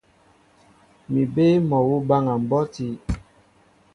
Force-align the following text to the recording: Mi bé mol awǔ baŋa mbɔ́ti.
Mi 1.11 1.21
bé 1.33 1.45
mol 1.67 1.77
awǔ 1.85 1.95
baŋa 2.07 2.33
mbɔ́ti. 2.43 2.87